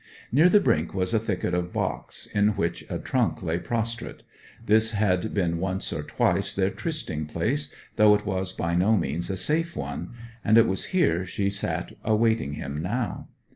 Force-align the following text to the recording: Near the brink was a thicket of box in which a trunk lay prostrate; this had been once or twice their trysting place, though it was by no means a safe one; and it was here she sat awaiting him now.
Near 0.31 0.49
the 0.49 0.59
brink 0.59 0.95
was 0.95 1.13
a 1.13 1.19
thicket 1.19 1.53
of 1.53 1.71
box 1.71 2.25
in 2.33 2.55
which 2.55 2.83
a 2.89 2.97
trunk 2.97 3.43
lay 3.43 3.59
prostrate; 3.59 4.23
this 4.65 4.93
had 4.93 5.31
been 5.35 5.59
once 5.59 5.93
or 5.93 6.01
twice 6.01 6.55
their 6.55 6.71
trysting 6.71 7.27
place, 7.27 7.71
though 7.97 8.15
it 8.15 8.25
was 8.25 8.51
by 8.51 8.73
no 8.73 8.97
means 8.97 9.29
a 9.29 9.37
safe 9.37 9.75
one; 9.75 10.15
and 10.43 10.57
it 10.57 10.65
was 10.65 10.85
here 10.85 11.23
she 11.23 11.51
sat 11.51 11.91
awaiting 12.03 12.53
him 12.53 12.81
now. 12.81 13.27